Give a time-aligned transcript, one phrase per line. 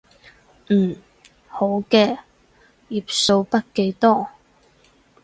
[0.69, 0.95] 嗯，
[1.47, 2.17] 好嘅，
[2.89, 4.29] 頁數筆記多